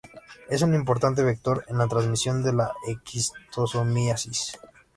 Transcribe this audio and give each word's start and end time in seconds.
Es 0.49 0.63
un 0.63 0.73
importante 0.73 1.21
vector 1.21 1.63
en 1.67 1.77
la 1.77 1.87
transmisión 1.87 2.41
de 2.41 2.53
la 2.53 2.71
esquistosomiasis. 2.87 4.57